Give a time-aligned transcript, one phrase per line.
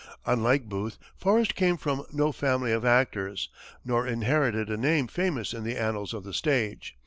[0.25, 3.49] Unlike Booth, Forrest came from no family of actors,
[3.85, 6.97] nor inherited a name famous in the annals of the stage.